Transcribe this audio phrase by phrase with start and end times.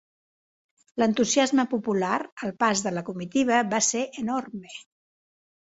[1.03, 2.15] L'entusiasme popular
[2.49, 4.79] al pas de la comitiva va ser enorme.